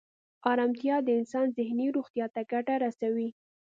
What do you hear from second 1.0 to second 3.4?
د انسان ذهني روغتیا ته ګټه رسوي.